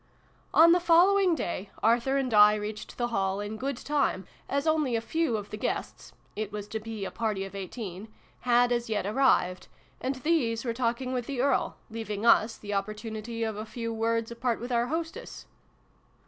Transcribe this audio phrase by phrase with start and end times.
[0.51, 4.95] ON the following day, Arthur and I reached the Hall in good time, as only
[4.95, 8.07] a few of the guests it was to be a party of eighteen
[8.39, 9.67] had as yet arrived;
[9.99, 14.31] and these were talking with the Earl, leaving us the opportunity of a few words
[14.31, 15.45] apart with our hostess.